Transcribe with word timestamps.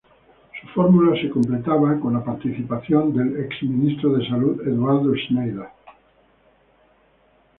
Su 0.59 0.67
fórmula 0.69 1.15
se 1.21 1.29
completaba 1.29 1.99
con 1.99 2.13
la 2.15 2.23
participación 2.23 3.13
del 3.13 3.39
ex-ministro 3.45 4.13
de 4.13 4.27
Salud, 4.27 4.59
Eduardo 4.67 5.13
Schneider. 5.13 5.67